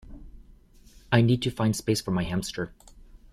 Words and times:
I 1.11 1.21
need 1.21 1.43
to 1.43 1.51
find 1.51 1.75
space 1.75 2.01
for 2.01 2.09
my 2.09 2.23
hamster 2.23 2.73